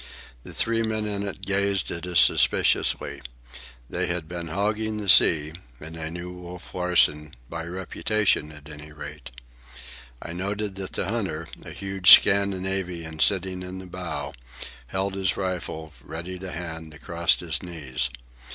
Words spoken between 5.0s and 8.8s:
sea, and they knew Wolf Larsen, by reputation at